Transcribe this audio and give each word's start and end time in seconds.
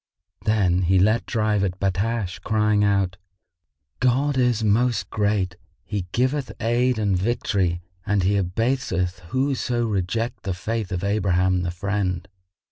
Then 0.45 0.81
he 0.81 0.97
let 0.97 1.27
drive 1.27 1.63
at 1.63 1.79
Battash, 1.79 2.39
crying 2.39 2.83
out, 2.83 3.17
"God 3.99 4.35
is 4.35 4.63
Most 4.63 5.11
Great! 5.11 5.57
He 5.85 6.07
giveth 6.11 6.51
aid 6.59 6.97
and 6.97 7.15
victory 7.15 7.81
and 8.03 8.23
He 8.23 8.35
abaseth 8.35 9.19
whoso 9.29 9.85
reject 9.85 10.41
the 10.41 10.55
Faith 10.55 10.91
of 10.91 11.03
Abraham 11.03 11.61
the 11.61 11.69
Friend!" 11.69 12.27